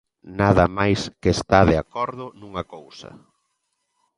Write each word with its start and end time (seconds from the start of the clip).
Nada 0.39 0.65
máis 0.77 0.99
que 1.21 1.31
está 1.37 1.59
de 1.69 1.75
acordo 1.83 2.25
nunha 2.39 2.63
cousa. 2.73 3.09